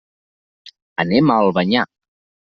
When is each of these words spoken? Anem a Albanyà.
Anem 1.05 1.35
a 1.35 1.37
Albanyà. 1.43 1.87